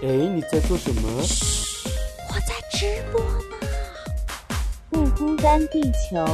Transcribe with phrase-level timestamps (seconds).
[0.00, 1.08] 哎，你在做什么？
[2.28, 3.66] 我在直播呢。
[4.90, 6.24] 不孤单，地球。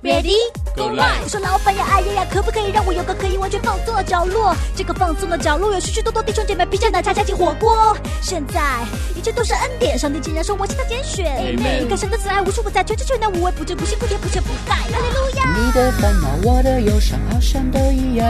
[0.00, 0.36] Ready
[0.76, 4.54] Go live 我说老板呀，哎呀呀，可不可以让我有个可以完全放松的角落？
[4.76, 7.96] 这个放松的角落有许许多多弟兄姐妹披着奶茶加进火锅。
[8.22, 8.86] 现在
[9.16, 11.26] 一切都是恩典，上帝竟然说我是他拣选。
[11.36, 14.76] Amen 你看神的慈爱无处不在，全知全能无微不至，不辛不甜不缺不败。
[14.76, 15.56] 哈利路亚。
[15.58, 18.26] 你的烦恼，我的忧伤，好像都一样。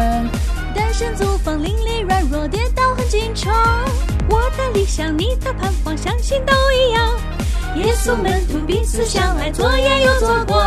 [0.75, 3.53] 单身租房，邻里软弱，跌倒很紧张。
[4.29, 7.16] 我的理想，你的盼望，相信都一样。
[7.77, 10.60] 耶稣门徒彼此相爱，左眼又左光。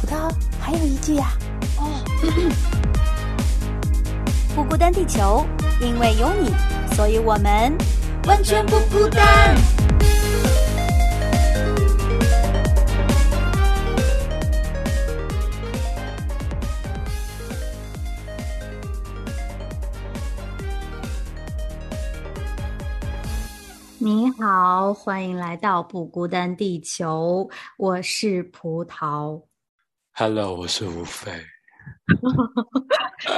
[0.00, 1.32] 葡萄还有一句啊，
[4.54, 5.46] 不孤单，地球，
[5.80, 6.52] 因为有你，
[6.94, 7.76] 所以我们
[8.26, 9.54] 完全不孤单。
[25.06, 29.40] 欢迎来到不孤单地球，我是葡萄。
[30.12, 31.30] Hello，我是吴飞。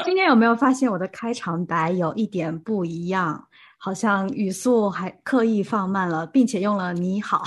[0.02, 3.46] 今天有没有发现我的开场白有一点不一样？
[3.76, 7.44] 好像语速还刻意放慢了，并且用了“你好”，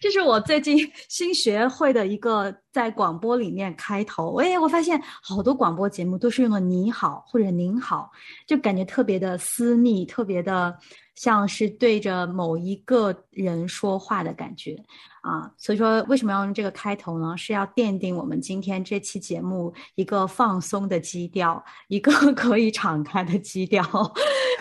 [0.00, 4.36] 这是我最近新学会的一个在广播里面开头。
[4.40, 8.10] 哎，我发现好多广播节目都是用了“你好”或者“您好”，
[8.48, 10.76] 就感觉特别的私密，特别的
[11.20, 14.74] 像是对着某一个人说话的感觉。
[15.20, 17.36] 啊，所以说为什么要用这个开头呢？
[17.36, 23.84] 是要奠定我们今天这期节目一个放松的基调，一个 可以敞开的基调。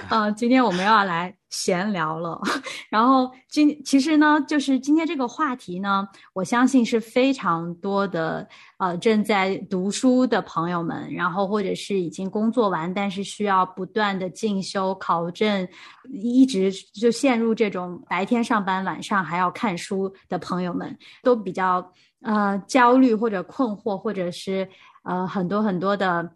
[0.08, 2.40] 啊，今天我们要来闲聊了。
[2.90, 15.68] 然后今其实呢，就是今天这个话题呢，我相信是非常多的呃正在读书的朋友们，然后或者是已经工作完，但是需要不断的进修考证，
[16.12, 24.68] 一直就陷入这种白天上班，晚上还要看书的朋友们，都比较呃焦虑或者困惑，或者是
[25.04, 26.32] 呃很多很多的。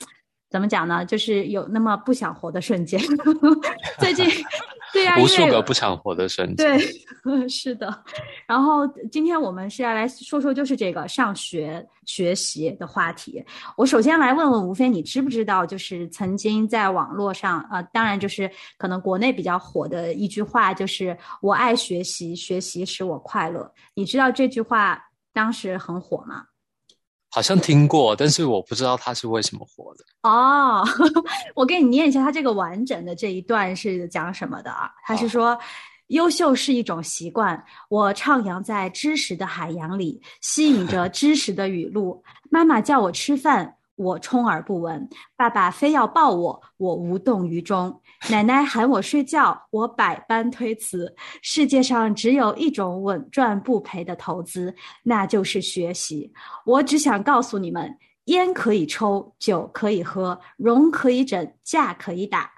[0.53, 1.03] 怎么讲呢？
[1.03, 3.01] 就是有那么不想活的瞬间。
[3.97, 4.23] 最近，
[4.93, 6.77] 对啊、无数个不想活的瞬间。
[6.77, 8.03] 对， 是的。
[8.45, 13.43] 然后今天我们是要来说说，就是这个上学学习的话题。
[13.75, 18.47] 我首先来问问吴飞，你知不知道，就是曾经在网络上，呃，当然就是
[18.77, 23.73] 可能国内比较火的一句话，就是“我爱学习，学习使我快乐”。
[23.95, 25.03] 你知道这句话
[25.33, 26.43] 当时很火吗？
[27.31, 30.02] 好像听过，但是我不知道它是为什么火的。
[30.23, 30.81] 哦，
[31.53, 34.89] 我给你念一下他这个完整的这一段是讲什么的啊？
[35.05, 35.57] 他是说，
[36.07, 42.23] 优秀是一种习惯，我徜徉在知识的海洋里，吸引着知识的雨露。
[42.49, 44.97] 妈妈叫我吃饭，我充耳不闻；
[45.35, 47.91] 爸爸非要抱我，我无动于衷；
[48.31, 51.13] 奶奶喊我睡觉，我百般推辞。
[51.41, 54.73] 世界上只有一种稳赚不赔的投资，
[55.03, 56.31] 那就是学习。
[56.65, 57.93] 我只想告诉你们。
[58.25, 62.51] 烟可以抽，酒可以喝，容可以整，架可以打，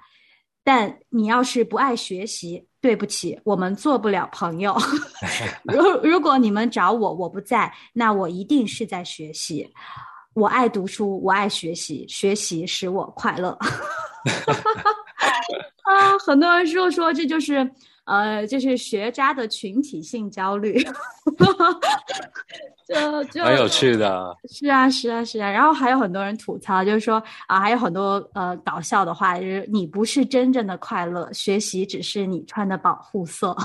[0.62, 4.76] 但你要是不爱学习，对不起，我们做不了朋友。
[5.64, 9.72] 如如果你们找我，我不在，那我一定是在学习。
[10.34, 13.58] 我爱读书，我爱学习，学习使我快乐。
[15.82, 17.68] 啊，很多人说说这就是
[18.06, 20.82] 呃，就是学渣的群体性焦虑。
[22.86, 24.36] 就就很有趣的。
[24.48, 25.50] 是啊，是啊，是啊。
[25.50, 33.56] 然后还有很多人吐槽，就是说啊，还有很多呃搞笑的话，就是你不是真正的快乐，学习只是你穿的保护色，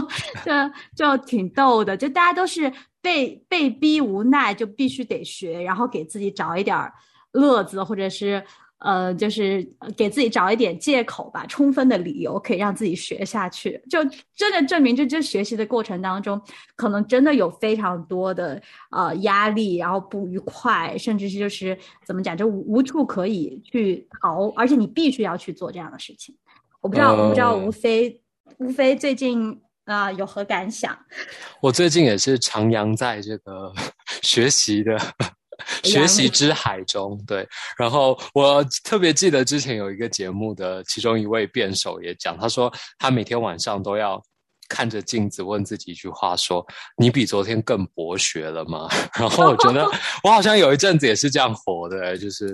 [0.46, 0.50] 就
[0.96, 1.94] 就挺逗的。
[1.94, 2.72] 就大家都是
[3.02, 6.90] 被被逼无奈，就必须得学，然后给自己找一点儿
[7.32, 8.42] 乐子，或者是。
[8.80, 13.82] 呃，就是给自己找一点借口吧，充分的理由可以让自己学下去。
[13.90, 13.98] 就
[14.34, 16.40] 真的证明，就这学习的过程当中，
[16.76, 21.76] 可能真的有非常多的呃压力，然后不愉快，甚至是就是
[22.06, 26.34] 怎么讲，就无无处可以去逃，而且你必须要去做这样的事情。
[26.80, 28.22] 我不知道，我不知道呃吴飞，
[28.56, 30.98] 吴飞最近啊、呃有何感想？
[31.60, 33.70] 我最近也是徜徉在这个
[34.22, 34.96] 学习的
[35.84, 37.46] 学习之海中，对。
[37.76, 44.22] 然后我特别记得之前有一个节目的其中一位辩手也讲，他说他每天晚上都要
[44.68, 46.64] 看着镜子问自己一句话说
[46.96, 49.84] ：“你比昨天更博学了吗？” 然后我觉得
[50.22, 52.48] 我好像有一阵子也是这样活的，就是，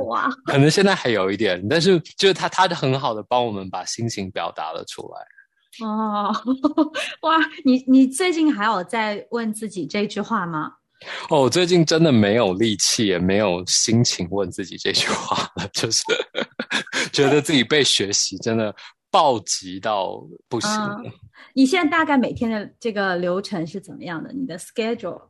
[0.46, 5.86] 可能现在还有一点，但是就是他他很好的帮我们把心情表达了出来。
[5.86, 6.32] 哦，
[7.20, 7.36] 哇，
[7.66, 10.72] 你你最近还有在问自己这句话吗？
[11.28, 16.02] 哦，我最近真的没有力气，也没有心情问自己这句话了，就是
[17.12, 18.74] 觉得自己被学习真的
[19.10, 20.70] 暴击到不行
[21.54, 24.32] 你现在大概每天的这个流程是怎么样的？
[24.32, 25.22] 你的 schedule？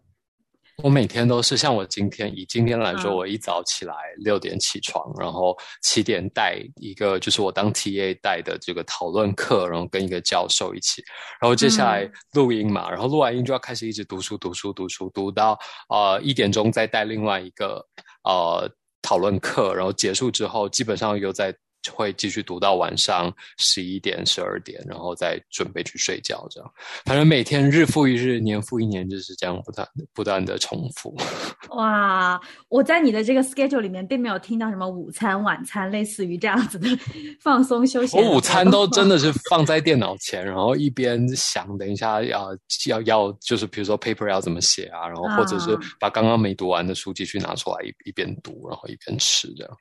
[0.83, 11.03] 我每天都是像我今天以今天来说，嗯我一早起来六点起床，然后七点带一个就是我当 TA 带的这个讨论课，然后跟一个教授一起，
[11.41, 15.59] 然后接下来嗯录音嘛，然后录完音就要开始一直读书读书读书读到
[15.89, 17.83] 呃一点钟再带另外一个
[18.25, 18.71] 呃
[19.01, 21.55] 讨论课，然后结束之后基本上又在。
[21.91, 26.73] 会继续读到晚上十一点、十二点，然后再准备去睡觉，这样。
[27.05, 31.17] 反正每天日复一日、年复一年，就是这样不断不断的重复。
[31.77, 36.89] 哇，我在你的这个 schedule 里面并没有听到什么午餐、晚餐，类似于这样子的
[37.41, 38.31] 放松休闲的活动。
[38.31, 42.49] 我午餐都真的是 放在电脑前，然后一边想等一下要
[42.89, 49.77] 要要，就是比如说 paper 要怎么写啊，然后或者是啊把刚刚没读完的书继续拿出来一一边读，然后一边吃这样。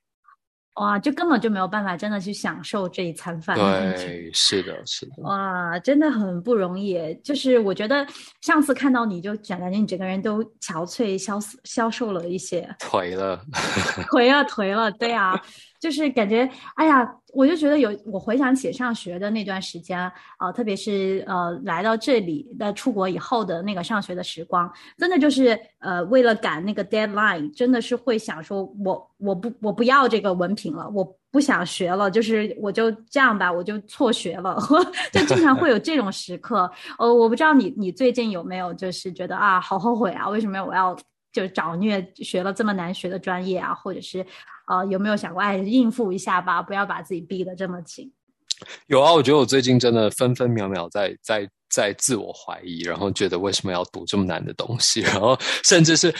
[0.76, 3.58] 哇，就根本就没有办法真的去享受这一餐饭。
[3.58, 5.14] 对，是的，是的。
[5.20, 7.18] 哇，真的很不容易。
[7.24, 8.06] 就是我觉得
[8.42, 13.42] 上次看到你就感觉你整个人都憔悴、消消瘦了一些，颓了，
[14.12, 14.92] 颓了颓了。
[14.92, 15.42] 对啊，
[15.86, 24.68] 就是感觉，哎呀，我就觉得有，我回想起上学的那段时间，呃，特别是呃来到这里的出国以后的那个上学的时光，
[24.98, 34.58] 真的就是呃为了赶那个 deadline，真的是会想说我我不我不要这个文凭了，我不想学了，就是我就这样吧，我就辍学了，
[35.14, 36.68] 就经常会有这种时刻。
[36.98, 40.98] 呃，我不知道你你最近有没有就是觉得啊，好后悔啊，为什么我要
[41.32, 44.26] 就找虐学了这么难学的专业啊，或者是
[44.66, 48.12] 啊有没有想过哎应付一下吧，不要把自己逼得这么紧。
[48.88, 56.14] 有啊，我觉得我最近真的分分秒秒在在在自我怀疑，然后觉得为什么要读这么难的东西，然后甚至是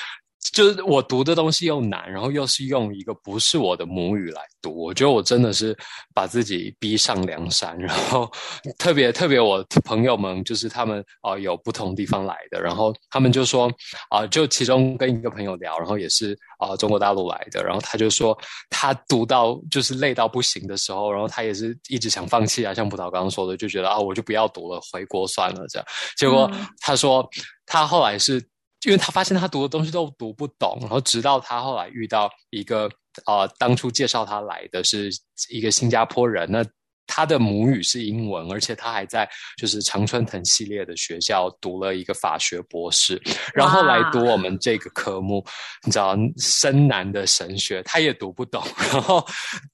[0.52, 5.76] 就是我读的东西又难，然后又是用一个不是我的母语来读，我觉得我真的是
[6.14, 7.78] 把自己逼上梁山。
[7.78, 8.32] 然后
[8.78, 13.68] 特别特别，我朋友们就是他们啊、呃有不同地方来的，然后他们就说
[14.10, 18.38] 啊、呃就其中跟一个朋友聊，然后也是啊、呃中国大陆来的，然后他就说
[18.70, 25.88] 他读到就是累到不行的时候，然后他也是一直想放弃啊，像葡萄刚刚说的，就觉得啊我就不要读了，回国算了这样。
[26.18, 27.28] 结果嗯他说
[27.66, 28.44] 他后来是
[28.84, 32.90] 因为他发现他读的东西都读不懂，然后直到他后来遇到一个
[33.26, 35.10] 呃，当初介绍他来的是
[35.50, 36.64] 一个新加坡人，那
[37.08, 43.22] 他的母语是英文，而且他还在就是常春藤系列的学校读了一个法学博士，
[43.54, 45.44] 然后来读我们这个科目，
[45.86, 49.26] 你知道深南的神学，他也读不懂， 然后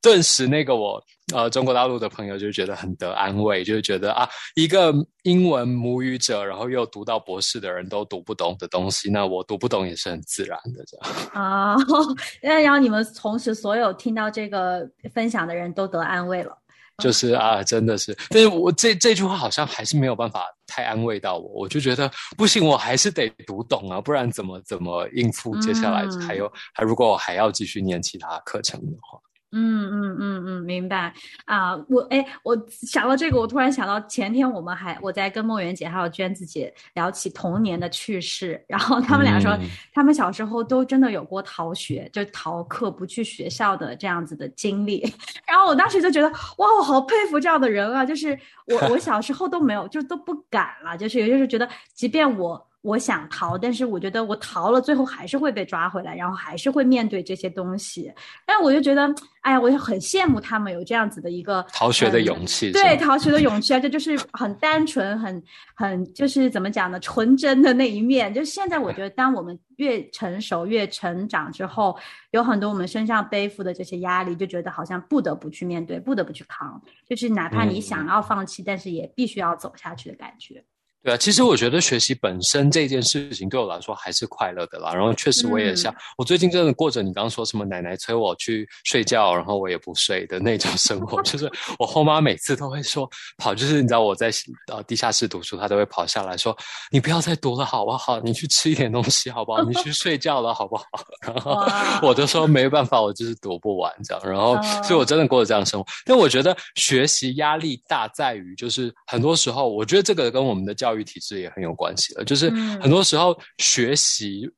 [0.02, 4.94] 顿时那个我呃中国大陆的朋友就觉得很得安慰，就是觉得啊一个
[5.24, 11.30] 英文母语者，然后又读到博士的人都读不懂的东西，那我读不懂也是很自然的这样。
[11.34, 11.76] 啊
[12.44, 16.58] 那然后你们同时所有听到这个分享的人都得安慰了。
[17.02, 26.22] 就是啊，真的是，但是我这这句话好像还是没有办法太安慰到我，我就觉得不行，我还是得读懂啊，不然怎么怎么应付接下来嗯。
[26.22, 29.20] 还有、还如果我还要继续念其他课程的话，
[29.52, 31.14] 嗯嗯嗯嗯，明白
[31.46, 31.76] 啊。
[31.90, 45.02] 我哎，我想到这个，我突然想到前天我们还我在跟梦圆姐还有娟子姐聊起童年的趣事，然后他们俩说、嗯他们小时候都真的有过逃学，就逃课不去学校的这样子的经历。
[45.46, 48.06] 然后我当时就觉得哇，我好佩服这样的人啊！
[48.06, 48.38] 就是
[48.68, 52.71] 我我小时候都没有，就都不敢了，就是也就是觉得，即便我。
[52.82, 58.12] 我想逃，但是我觉得我逃了，最后还是会被抓回来，然后还是会面对这些东西。
[58.46, 65.44] 但我就觉得，哎呀，我就很羡慕他们有这样子的一个逃学的勇气，对逃学的勇气啊，这就是很单纯、很
[65.76, 68.34] 很就是怎么讲呢，纯真的那一面。
[68.34, 71.96] 就现在我觉得，当我们越成熟、越成长之后，
[72.32, 80.64] 有很多我们身上背负的这些压力，就觉得好像不得不去面对，不得不去扛，就是哪怕你嗯想要放弃，但是也必须要走下去的感觉。
[81.04, 84.94] 对啊，其实我觉得学习本身这件事情对我来说还是快乐的啦。
[84.94, 91.22] 然后确实我也像、我最近真的过着你刚刚说什么奶奶催我去睡觉，然后我也不睡的那种生活。
[91.24, 94.30] 就是我后妈每次都会说跑，就是你知道我在
[94.72, 96.56] 呃地下室读书，她都会跑下来说
[96.92, 98.20] 你不要再读了好不好？
[98.20, 99.64] 你去吃一点东西好不好？
[99.64, 100.86] 你去睡觉了好不好？
[101.26, 101.64] 然后
[102.08, 104.24] 我就说没办法，我就是读不完这样。
[104.24, 105.86] 然后所以我真的过着这样的生活。
[106.06, 112.24] 但我觉得学习压力大在于，就是很多时候，我觉得这个跟我们的教育体制也很有关系了。
[112.24, 114.50] 就是嗯很多时候学习，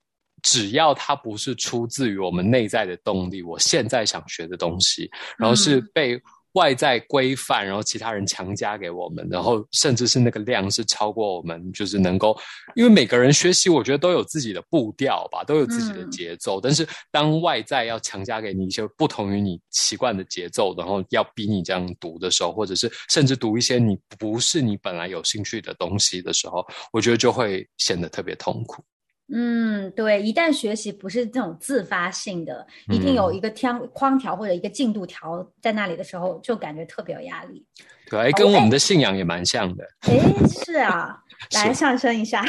[0.42, 6.22] 只要它不是出自于我们内在的动力，我现在想学的东西，然后是嗯被
[6.54, 12.38] 外在规范，然后其他人强加给我们，然后甚至是那个量是超过我们，就是能够，
[12.76, 16.62] 因为每个人学习，我觉得都有自己的步调吧，都有自己的节奏。
[16.62, 28.84] 但是当外在要强加给你一些不同于你习惯的节奏，然后要逼你这样读的时候，或者是甚至读一些你不是你本来有兴趣的东西的时候，我觉得就会显得特别痛苦。
[29.32, 37.66] 嗯，对，一旦学习不是这种自发性的，一定有一个天框条或者一个进度条在那里的时候，就感觉特别有压力。
[38.10, 39.84] 对，哎，跟我们的信仰也蛮像的。
[40.02, 41.18] 哎，是啊，
[41.56, 42.46] 来上升一下，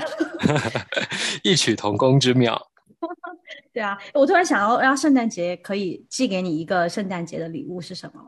[1.45, 2.61] 异曲同工之妙。
[3.73, 8.21] 对啊，我突然想要，让圣诞节可以寄给你一个圣诞节的礼物是什么？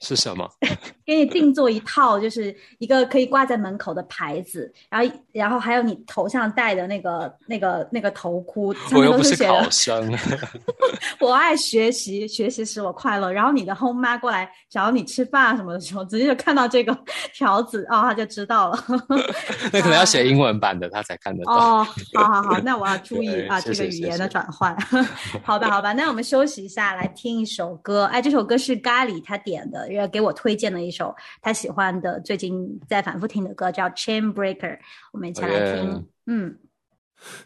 [0.00, 0.48] 是什么？
[1.04, 10.14] 给你定做一套，就是一个可以挂在门口的牌子，然后，然后还有你头上戴的那个、那个、那个头箍，我又不是考生。
[11.18, 13.32] 我爱学习，学习使我快乐。
[13.32, 16.96] 然后你的后妈过来找你吃饭什么的时候，直接就看到这个
[17.34, 18.84] 条子，哦，他就知道了。
[19.72, 21.52] 那可能要写英文版的，他才看得到。
[21.54, 24.76] 哦，好好好，那我要注意啊，这个语言的转换。
[25.42, 28.04] 好吧，好吧，那我们休息一下，来听一首歌。
[28.04, 29.87] 哎，这首歌是咖喱他点的。
[29.88, 34.76] 也给我推荐了一首他喜欢的、最近在反复听的歌，叫《Chain Breaker》。
[35.12, 36.06] 我们一起来听。
[36.26, 36.56] 嗯。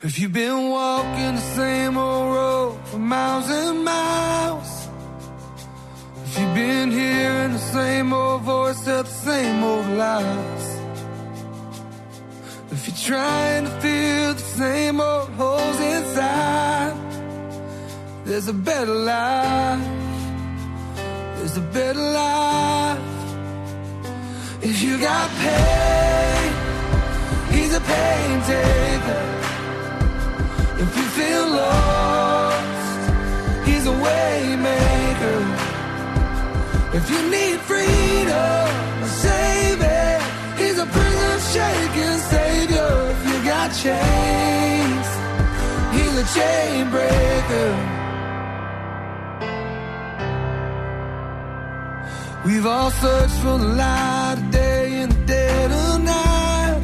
[0.02, 4.86] If you've been walking the same old road for miles and miles,
[6.26, 10.76] if you've been hearing the same old voice at the same old lies,
[12.70, 16.94] if you're trying to fill the same old holes inside,
[18.26, 20.01] there's a better life.
[21.42, 23.00] There's a better life.
[24.62, 26.52] If you got pain,
[27.50, 29.24] he's a pain taker.
[30.84, 35.40] If you feel lost, he's a way maker.
[36.96, 38.68] If you need freedom,
[39.02, 40.20] a savior,
[40.58, 43.10] he's a prison shaking savior.
[43.14, 45.08] If you got chains,
[45.90, 48.01] he's a chain breaker.
[52.52, 56.80] We've all searched for the light of day in the dead of night.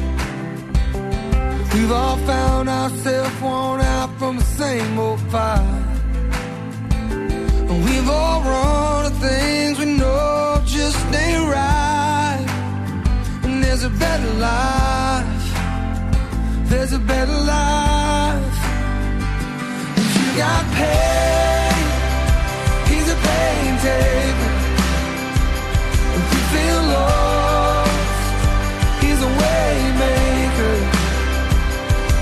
[1.75, 5.85] We've all found ourselves worn out from the same old fight.
[7.69, 12.45] And we've all run to things we know just ain't right.
[13.43, 15.45] And there's a better life.
[16.67, 18.57] There's a better life.
[20.01, 21.85] If you got pain,
[22.89, 24.48] he's a pain taker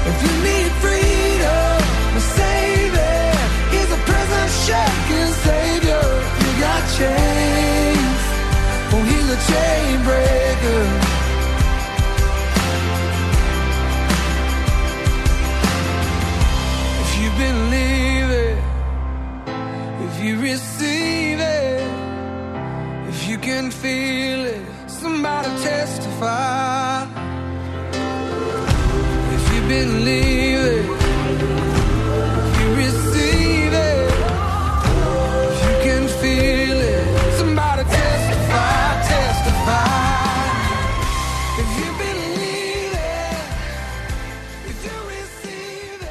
[0.10, 1.17] If you need freedom,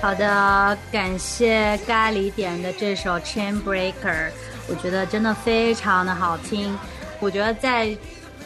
[0.07, 3.93] 好的，感谢咖喱点的这首《Chain Breaker》，
[4.69, 6.79] 我觉得真的非常的好听。
[7.19, 7.91] 我觉得在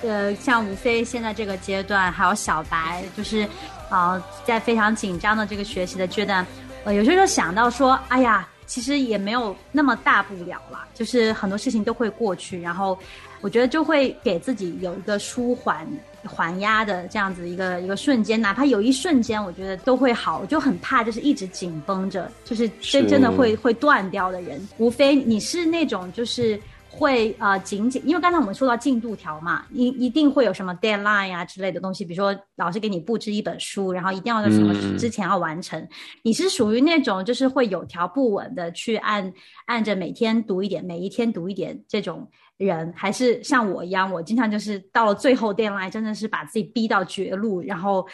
[0.02, 3.46] 呃，像吴飞现在这个阶段，还有小白，就是，
[3.90, 6.46] 啊，在非常紧张的这个学习的阶段，
[6.84, 12.96] 呃，有些时候想到说，哎呀，其实也没有那么大不了啦，就是很多事情都会过去，然后，
[13.40, 15.84] 我觉得就会给自己有一个舒缓、
[16.22, 20.38] 缓压的这样子一个一个瞬间，哪怕有一瞬间，我觉得都会好。
[20.38, 24.64] 我就很怕，就是一直紧绷着，就是真真的会会断掉的人。
[24.78, 26.56] 无非，你是那种就是。
[26.90, 35.88] 会呃仅仅，因为刚才我们说到进度条嘛，一一定会有什么 deadline 啊之类的东西，比如说老师给你布置一本书，然后一定要在什么之前要完成。
[36.24, 39.32] 你是属于那种就是会有条不紊的去按
[39.66, 48.06] 按着每天读一点，每一天读一点这种人，还是像我一样，我经常就是到了最后 deadline，真的是把自己逼到绝路，然后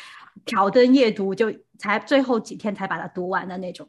[0.44, 3.88] 挑灯夜读，就才最后几天才把它读完的那种。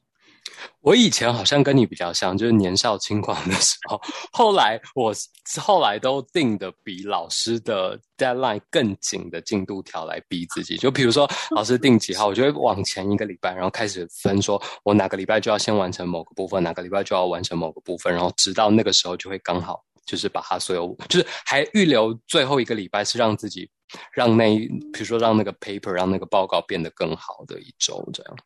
[0.81, 3.99] 我以前好像跟你比较像，就是年少轻狂的时候。
[4.31, 5.13] 后来我
[5.59, 10.77] 后来都定的比老师的 deadline 更紧的进度条来逼自己。
[10.77, 23.69] 就比如说老师定几号，我就会往前一个礼拜，然后开始分，说我哪个礼拜就要先完成某个部分，哪个礼拜就要完成某个部分，然后直到那个时候就会刚好就是把它所有，就是还预留最后一个礼拜是让自己
[24.13, 24.57] 让那
[24.93, 28.37] 比如说让那个 paper 让那个报告变得更好的一周这样。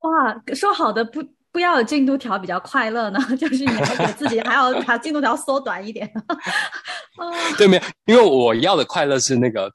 [0.00, 3.18] 哇，说好的不不要有进度条比较快乐呢？
[3.38, 6.10] 就是你要给自己还要把进度条缩短一点。
[7.58, 9.70] 对，没有，因为我要的快乐是那个。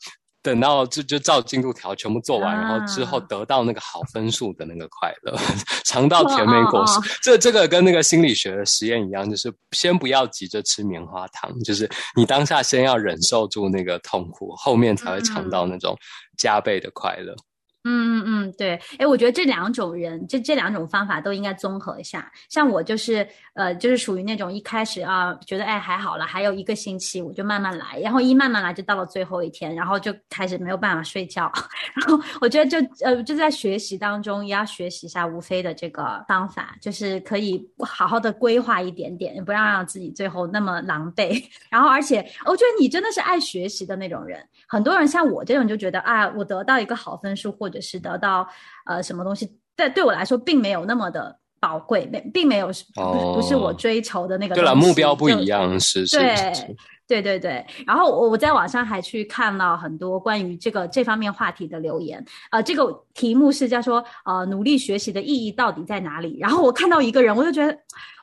[0.45, 5.35] 等到就就照进度条全部做完，然后之后得到那个好分数的那个快乐，
[5.85, 6.99] 尝到甜美果实。
[7.23, 15.97] 这这个跟那个心理学的实验一样，就是先不要急着吃棉花糖，就是你当下先要忍受住那个痛苦，后面才会尝到那种
[16.37, 17.33] 加倍的快乐。
[17.33, 17.37] 嗯
[17.87, 22.31] 嗯嗯嗯，对，哎，我觉得这两种人，这这两种方法都应该综合一下。
[22.49, 31.51] 像我就是，呃，就是属于那种一开始啊，觉得哎还好了，还有一个星期，我就慢慢来，然后一慢慢来，就到了最后一天，然后就开始没有办法睡觉。
[31.93, 41.39] 然后我觉得就呃就在学习当中也要学习一下吴飞的这个方法，就是可以好好的规划一点点，不要让自己最后那么狼狈。
[41.69, 47.74] 然后而且我觉得你真的是爱学习的那种人，很多人像我这种就觉得啊，我得到一个好分数或者。
[47.75, 48.47] 者是得到
[48.85, 54.55] 呃什么东西，但对我来说并没有那么的宝贵，并并没有不不是我追求的那个。
[54.55, 56.17] 对了，目标不一样，是是。
[56.17, 56.75] 对
[57.07, 57.65] 对对对。
[57.85, 66.37] 然后我我在网上还去看了很多关于这个这方面话题的留言，呃，这个题目是叫说呃努力学习的意义到底在哪里？
[66.39, 67.75] 然后我看到一个人，我就觉得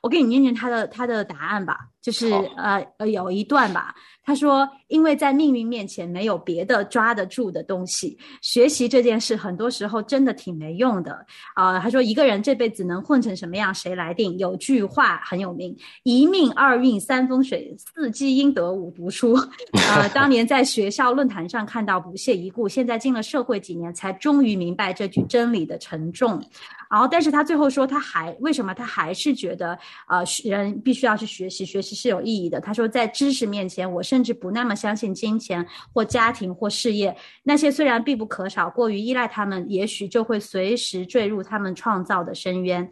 [0.03, 3.93] 我给你念念他的他的答案吧，就是呃呃有一段吧。
[4.25, 14.39] 他说：“因为在命运面前没有别的抓得住的东西，学习这件事很多时候真的挺没用的啊。”他说：“一个人这辈子能混成什么样，谁来定？
[14.39, 19.35] 有句话很有名：一命二运三风水，四积阴德五读书。
[19.91, 26.43] 呃，当年在学校论坛上看到不屑一顾，现在进了社会几年，才终于明白这句真理的沉重。”
[26.91, 32.61] 然后，但是他最后说，他还为什么他还是觉得，呃，人必须要去学习，学习是有意义的。
[32.61, 42.91] 他说，在知识面前，我甚至不那么相信金钱或家庭或事业，那些虽然必不可少，过于依赖他们，也许就会随时坠入他们创造的深渊。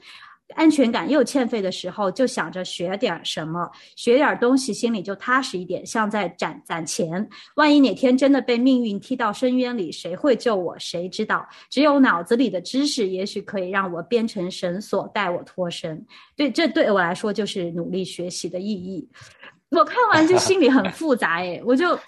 [0.55, 7.29] 安全感又欠费的时候，就想着学点什么，学点东西，心里就踏实一点，像在攒攒钱。
[7.57, 10.79] 万一哪天真的被命运踢到深渊里，谁会救我？
[10.79, 11.49] 谁知道？
[11.69, 16.05] 只有脑子里的知识，也许可以让我编成绳索，带我脱身。
[16.37, 19.09] 对，这对我来说就是努力学习的意义。
[19.71, 21.99] 我看完就心里很复杂，哎，我就。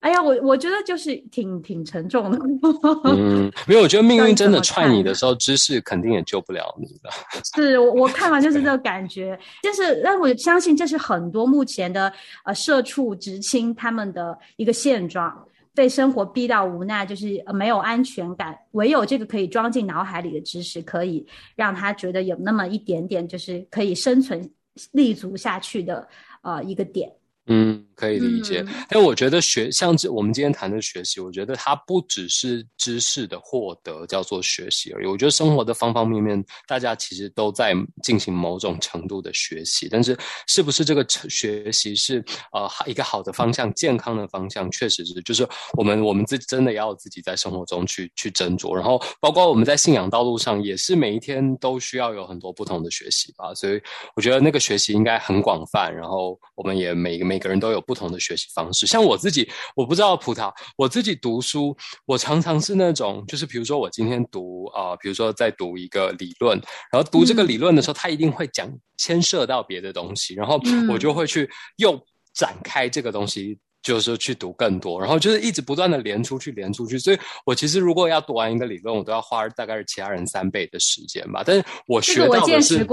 [0.00, 2.38] 哎呀，我我觉得就是挺挺沉重的。
[3.04, 7.10] 嗯，没有，我觉得命运真的踹你的时候，知识肯定也救不了你的。
[7.54, 12.10] 是我我看完就是这个感觉，就是让我相信这是很多目前的
[12.44, 24.50] 呃社畜职青他们的一个现状，被生活逼到无奈，就是没有安全感，唯有这个可以装进脑海里的知识，可以让他觉得有那么一点点，就是可以生存
[24.92, 26.08] 立足下去的
[26.40, 27.12] 呃一个点。
[27.46, 28.64] 嗯，可以理解。
[28.88, 35.06] 但我觉得学像这我们今天谈的学习，我觉得它不只是知识的获得叫做学习而已。
[35.06, 39.86] 我觉得生活的方方面面，大家其实都在进行某种程度的学习。
[39.90, 48.74] 但是，是不是这个学习是呃一个好的方向、健康的方向，确实是就是我们我们自真的要自己在生活中去去斟酌。
[48.74, 53.54] 然后，包括我们在信仰道路上，也是每一天都需要有很多不同的学习吧。
[53.54, 53.78] 所以，
[54.16, 55.90] 我觉得那个学习应该很广泛。
[55.94, 57.20] 然后，我们也每。
[57.20, 61.76] 每个人都有不同的学习方式，像我自己，我不知道葡萄，我自己读书，
[62.06, 66.56] 我常常是那种，就是比如说我今天读啊，比如说在读一个理论，
[66.92, 72.00] 然后读这个理论的时候，他一定会讲牵涉到别的东西，然后我就会去又
[72.32, 73.58] 展开这个东西。
[73.82, 76.98] 就是去读更多，然后就是一直不断的连出去，连出去。
[76.98, 81.42] 所以我其实如果要读完一个理论，我都要花大概是其他人三倍的时间吧。
[81.44, 82.86] 但是我学到的是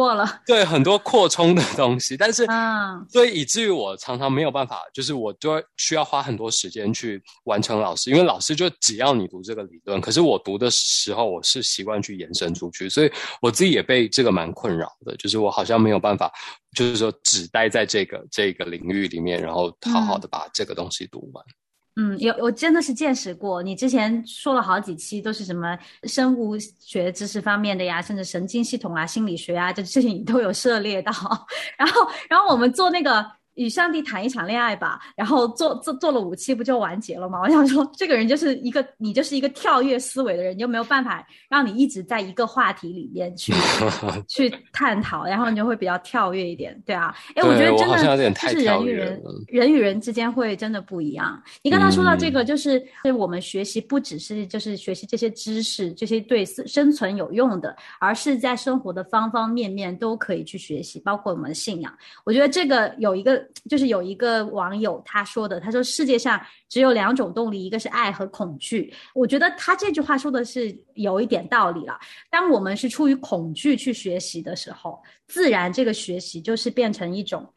[0.45, 16.31] 对很多扩充的东西，但是嗯，所以以至于我常常没有办法，就是我就需要花很多时间去完成老师，因为老师就只要你读这个理论，可是我读的时候我是习惯去延伸出去，所以我自己也被这个蛮困扰的，就是我好像没有办法。
[16.73, 21.45] 就是说，只待在这个这个领域里面，然后好好的把这个东西读完。
[21.95, 23.63] 嗯，有我真的是见识过。
[23.63, 31.11] 你之前说了好几期，都是什么生物学知识方面的呀，甚至神经系统啊、心理学啊，这这些你都有涉猎到。
[31.77, 33.36] 然后，然后我们做那个。
[33.57, 37.41] 与上帝谈一场恋爱吧，然后做做做了五期不就完结了吗？
[37.41, 43.51] 我想说，这个人就是一个你就是一个跳跃思维的人，你就没有办法让你一直在一个话题里面去
[44.29, 47.13] 去探讨，然后你就会比较跳跃一点，对啊。
[47.35, 51.41] 哎，我觉得真的就是人与人人与人之间会真的不一样。
[51.63, 52.79] 你刚才说到这个，就是
[53.17, 61.91] 我们学习不只是就是学习这些知识，这些对生存有用的，而是在生活的方方面面都可以去学习，包括我们的信仰。
[62.23, 63.46] 我觉得这个有一个。
[63.69, 68.93] 就是有一个网友他说的，他说世界上只有两种动力，一个是爱和恐惧。
[69.13, 71.99] 我觉得他这句话说的是有一点道理了。
[72.29, 77.47] 当我们是出于恐惧去学习的时候，自然这个学习就是变成一种。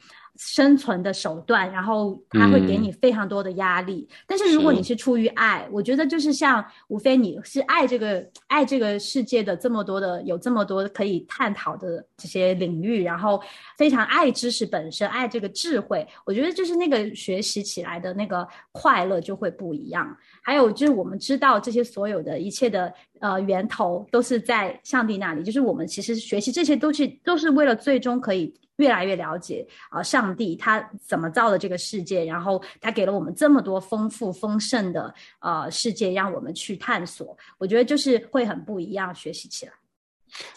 [0.43, 4.09] 生存的手段，然后他会给你非常多的压力。
[4.27, 13.39] 但是如果你是出于爱，我觉得就是像无非你是爱这个爱这个世界的这么多的有这么多可以探讨的这些领域，然后
[13.77, 16.09] 非常爱知识本身，爱这个智慧。
[16.25, 20.17] 我觉得就是那个学习起来的那个快乐就会不一样。
[20.41, 28.55] 还有就是我们知道这些所有的一切的呃源头都是在上帝那里，就是我们其实学习这些都是都是为了最终可以。
[28.81, 37.37] 越来越了解啊，上帝他怎么造的这个世界，然后他给了我们这么多丰富丰盛的呃世界，让我们去探索。
[37.59, 39.73] 我觉得就是会很不一样，学习起来。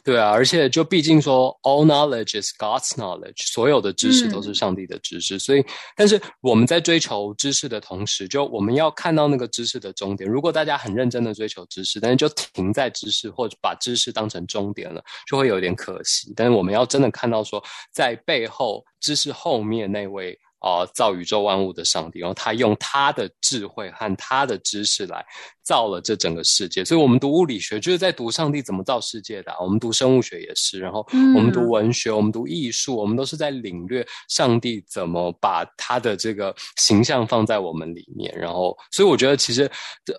[0.03, 5.39] 对啊，而且就毕竟说，all knowledge is God's knowledge，所有的知识都是上帝的知识。
[5.39, 10.29] 所以，但是我们在追求知识的同时，就我们要看到那个知识的终点。
[10.29, 16.33] 如果大家很认真的追求知识，但是就停在知识，或者把知识当成终点了，就会有点可惜。
[16.35, 20.37] 但是我们要真的看到说，在背后知识后面那位。
[20.63, 25.23] 啊，造宇宙万物的上帝，然后他用他的智慧和他的知识来
[25.61, 26.85] 造了这整个世界。
[26.85, 29.53] 所以，我们读物理学就是在读上帝怎么造世界的。
[29.59, 38.33] 我们读生物学也是，然后我们读文学，我们读艺术，我们都是在领略上帝怎么把他的这个形象放在我们里面。
[38.33, 39.69] 然后，所以我觉得其实，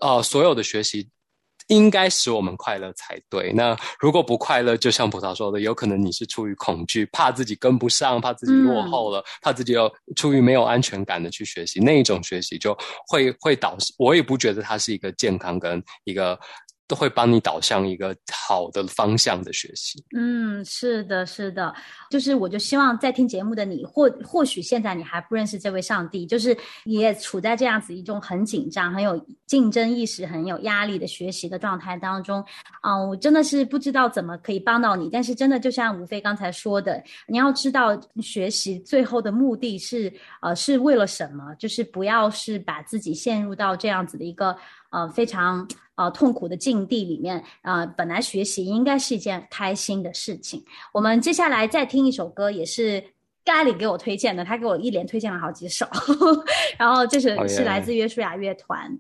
[0.03, 1.09] 呃，所有的学习。
[1.69, 3.53] 应该使我们快乐才对。
[3.53, 13.95] 那如果不快乐，就像葡萄说的，有可能你是出于恐惧，怕自己跟不上，怕自己落后了，怕自己又出于没有安全感的去学习，那一种学习就会会导致。
[13.99, 16.39] 我也不觉得它是一个健康跟一个。
[16.87, 20.05] 都会帮你导向一个好的方向的学习。
[20.17, 21.75] 嗯，是的，是的，
[22.11, 32.45] 就是我就希望在听节目的你，或或许现在你还不认识这位上帝，就是也处在这样子一种很紧张、很有竞争意识、很有压力的学习的状态当中。
[32.83, 44.55] 嗯，我真的是不知道怎么可以帮到你，但是真的就像吴飞刚才说的，你要知道学习最后的目的是呃是为了什么，就是不要是把自己陷入到这样子的一个。
[44.95, 50.63] 呃，非常呃痛苦的境地里面，呃，本来学习应该是一件开心的事情。
[50.93, 53.03] 我们接下来再听一首歌，也是
[53.45, 55.85] 咖喱给我推荐的，他给我一连推荐了好几首，
[56.79, 58.97] 然后这是是来自约书亚乐团。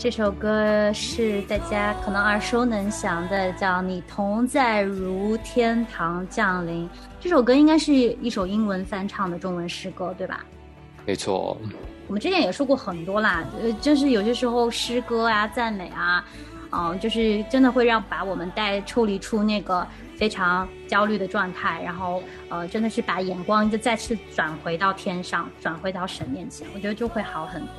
[0.00, 6.88] 这首歌是大家可能耳熟能详的，叫《你同在如天堂降临》。
[7.20, 10.42] 这首歌应该是一首英文翻唱的中文诗歌，对吧？
[11.04, 11.54] 没错。
[12.06, 16.24] 我们之前也说过很多啦，呃，就是有些时候诗歌啊、赞美啊，
[16.70, 19.86] 嗯、就是真的会让把我们带抽离出那个
[20.20, 27.76] 非常焦虑的状态，然后呃，真的是把眼光就再次转回到天上，转回到神面前，我觉得就会好很多。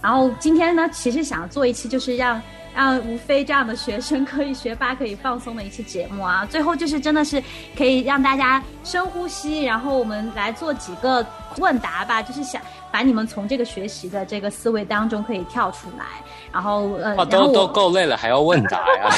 [0.00, 2.40] 然后今天呢，其实想做一期就是让
[2.72, 6.46] 让吴飞这样的学生可以学霸可以放松的一期节目啊。
[6.46, 7.42] 最后就是真的是
[7.76, 11.26] 可以让大家深呼吸，然后我们来做几个
[11.58, 16.04] 问答吧，就是想把你们从这个学习的这个思维当中可以跳出来，
[16.52, 19.08] 然后呃，都都够累了，还要问答呀？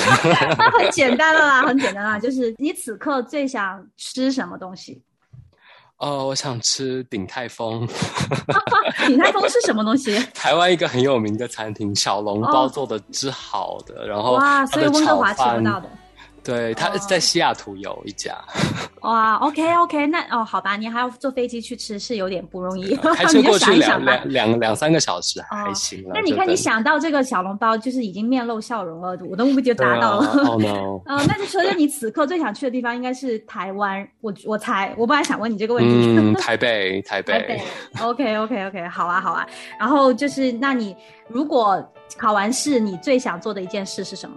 [0.58, 5.02] 那 很简单了啦，很简单啦， 就是你此刻最想吃什么东西？
[5.98, 7.86] 哦，我想吃鼎泰丰，
[9.06, 10.18] 鼎泰丰是什么东西？
[10.34, 15.88] 台湾一个很有名的餐厅，小笼包哦做的之好的，然后哇，所以温哥华吃不到的。
[16.44, 18.36] 对，它哦在西雅图有一家，
[19.02, 22.96] 哇，OK OK，那哦，好吧，你还要坐飞机去吃，是有点不容易。
[23.14, 24.12] 开车过去两想一想吧。
[24.24, 26.10] 两两两三个小时还哦行了。
[26.14, 30.26] 那你看，你想到这个小笼包，就是已经面露笑容了，我的目的就达到了。
[30.44, 31.00] Oh no！
[31.06, 35.90] 呃，那就说那你此刻最想去的地方应该是台湾，我我猜，我本来想问你这个问题。
[36.18, 37.62] 嗯，台北，台台北北。
[38.02, 39.46] OK OK OK，好啊好啊。
[39.78, 40.96] 然后就是，那你
[41.28, 41.82] 如果
[42.16, 44.36] 考完试，你最想做的一件事是什么？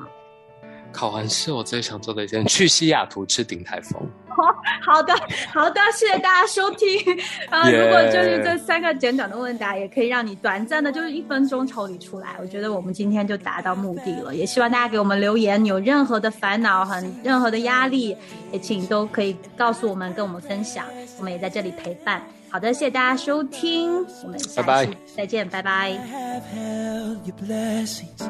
[0.95, 4.01] 考完试，我最想做的一件，去西雅图吃鼎泰丰。
[4.86, 5.13] 好的，
[5.54, 6.88] 好的，谢谢大家收听。
[7.50, 12.36] 啊、Yeah 如果就是这三个简短的问答，也可以让你短暂的，就是一分钟抽离出来。
[12.39, 14.36] 我觉得我们今天就达到目的了。
[14.36, 18.15] 也希望大家给我们留言，有任何的烦恼、很任何的压力，
[18.52, 20.86] 也请都可以告诉我们，跟我们分享。
[21.17, 22.21] 我们也在这里陪伴。
[22.50, 28.21] 好的，谢谢大家收听，我们下拜拜再见，拜拜 have held your blessings.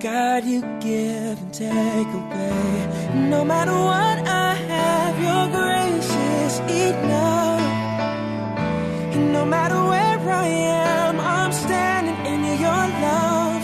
[0.00, 3.28] God, you give and take away.
[3.28, 6.12] No matter what I have, your grace
[6.42, 6.54] is
[6.86, 7.62] enough.
[9.14, 13.62] And no matter where I am, I'm standing in your love.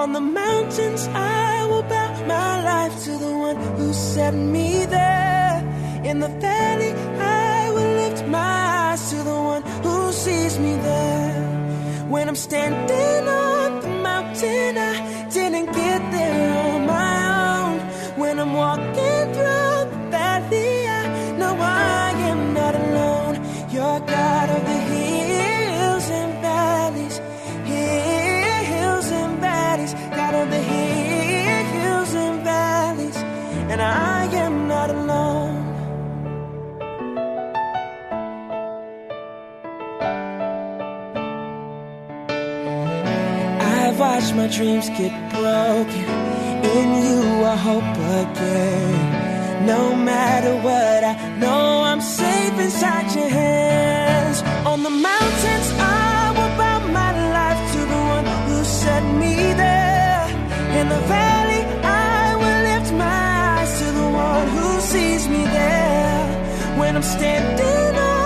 [0.00, 5.56] On the mountains, I will bow my life to the one who set me there.
[6.04, 11.40] In the valley, I will lift my eyes to the one who sees me there.
[12.08, 13.49] When I'm standing on
[44.22, 46.04] I've my dreams get broken.
[46.76, 49.66] In you, I hope again.
[49.66, 54.42] No matter what, I know I'm safe inside your hands.
[54.66, 60.26] On the mountains, I will bow my life to the one who set me there.
[60.78, 63.22] In the valley, I will lift my
[63.56, 66.78] eyes to the one who sees me there.
[66.78, 68.19] When I'm standing on